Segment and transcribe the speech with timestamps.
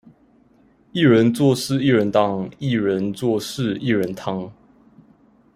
[0.93, 4.51] 一人做事一人當，薏仁做事薏仁湯